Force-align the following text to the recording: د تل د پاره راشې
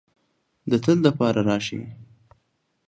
د 0.69 0.71
تل 0.83 0.97
د 1.05 1.07
پاره 1.17 1.41
راشې 1.49 1.81